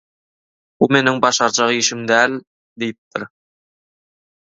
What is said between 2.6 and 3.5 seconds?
diýipdir.